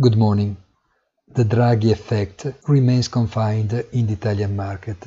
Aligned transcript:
Good 0.00 0.16
morning. 0.16 0.56
The 1.26 1.44
Draghi 1.44 1.90
effect 1.90 2.46
remains 2.68 3.08
confined 3.08 3.72
in 3.90 4.06
the 4.06 4.12
Italian 4.12 4.54
market, 4.54 5.04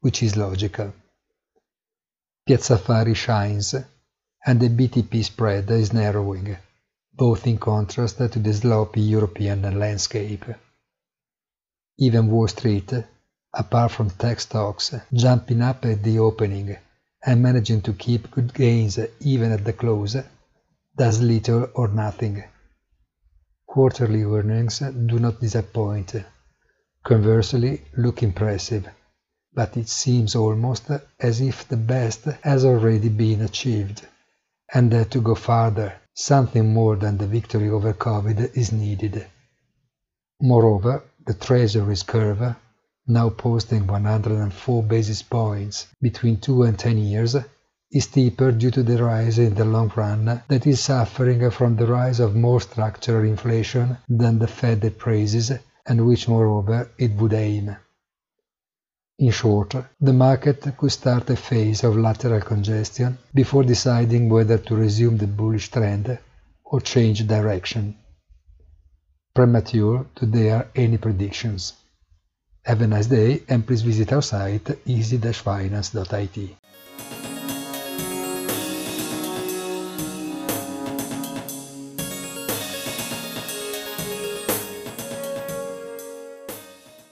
which 0.00 0.22
is 0.22 0.38
logical. 0.38 0.94
Piazza 2.46 2.78
Affari 2.78 3.14
shines, 3.14 3.74
and 4.46 4.58
the 4.58 4.70
BTP 4.70 5.22
spread 5.22 5.70
is 5.70 5.92
narrowing, 5.92 6.56
both 7.12 7.46
in 7.46 7.58
contrast 7.58 8.16
to 8.16 8.38
the 8.38 8.54
sloppy 8.54 9.02
European 9.02 9.78
landscape. 9.78 10.46
Even 11.98 12.30
Wall 12.30 12.48
Street, 12.48 12.90
apart 13.52 13.92
from 13.92 14.08
tech 14.08 14.40
stocks 14.40 14.94
jumping 15.12 15.60
up 15.60 15.84
at 15.84 16.02
the 16.02 16.18
opening 16.18 16.74
and 17.26 17.42
managing 17.42 17.82
to 17.82 17.92
keep 17.92 18.30
good 18.30 18.54
gains 18.54 18.98
even 19.20 19.52
at 19.52 19.62
the 19.62 19.74
close, 19.74 20.16
does 20.96 21.20
little 21.20 21.68
or 21.74 21.88
nothing. 21.88 22.42
Quarterly 23.72 24.22
earnings 24.24 24.80
do 24.80 25.18
not 25.18 25.40
disappoint, 25.40 26.14
conversely 27.02 27.80
look 27.96 28.22
impressive, 28.22 28.86
but 29.54 29.78
it 29.78 29.88
seems 29.88 30.34
almost 30.34 30.90
as 31.18 31.40
if 31.40 31.66
the 31.66 31.78
best 31.78 32.24
has 32.42 32.66
already 32.66 33.08
been 33.08 33.40
achieved, 33.40 34.06
and 34.74 34.92
that 34.92 35.10
to 35.12 35.22
go 35.22 35.34
farther, 35.34 35.94
something 36.12 36.74
more 36.74 36.96
than 36.96 37.16
the 37.16 37.26
victory 37.26 37.70
over 37.70 37.94
Covid 37.94 38.54
is 38.54 38.72
needed. 38.72 39.26
Moreover, 40.38 41.04
the 41.24 41.32
Treasury's 41.32 42.02
curve, 42.02 42.54
now 43.06 43.30
posting 43.30 43.86
104 43.86 44.82
basis 44.82 45.22
points 45.22 45.86
between 46.02 46.36
2 46.38 46.64
and 46.64 46.78
10 46.78 46.98
years, 46.98 47.36
is 47.92 48.04
steeper 48.04 48.50
due 48.50 48.70
to 48.70 48.82
the 48.82 49.02
rise 49.02 49.38
in 49.38 49.54
the 49.54 49.64
long 49.64 49.92
run 49.94 50.42
that 50.48 50.66
is 50.66 50.80
suffering 50.80 51.50
from 51.50 51.76
the 51.76 51.86
rise 51.86 52.20
of 52.20 52.34
more 52.34 52.60
structural 52.60 53.24
inflation 53.24 53.98
than 54.08 54.38
the 54.38 54.46
Fed 54.46 54.98
praises 54.98 55.52
and 55.84 56.06
which 56.06 56.26
moreover 56.26 56.90
it 56.96 57.12
would 57.16 57.34
aim. 57.34 57.76
In 59.18 59.30
short, 59.30 59.74
the 60.00 60.12
market 60.12 60.66
could 60.78 60.90
start 60.90 61.28
a 61.28 61.36
phase 61.36 61.84
of 61.84 61.96
lateral 61.96 62.40
congestion 62.40 63.18
before 63.34 63.62
deciding 63.62 64.28
whether 64.30 64.56
to 64.58 64.74
resume 64.74 65.18
the 65.18 65.26
bullish 65.26 65.70
trend 65.70 66.18
or 66.64 66.80
change 66.80 67.26
direction. 67.26 67.94
Premature 69.34 70.06
to 70.14 70.26
dare 70.26 70.68
any 70.74 70.96
predictions. 70.96 71.74
Have 72.64 72.80
a 72.80 72.86
nice 72.86 73.06
day 73.06 73.42
and 73.48 73.66
please 73.66 73.82
visit 73.82 74.12
our 74.12 74.22
site 74.22 74.78
easy-finance.it. 74.86 76.56